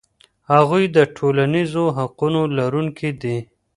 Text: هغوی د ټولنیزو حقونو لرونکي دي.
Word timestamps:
هغوی 0.51 0.83
د 0.95 0.97
ټولنیزو 1.15 1.83
حقونو 1.97 2.41
لرونکي 2.57 3.09
دي. 3.21 3.37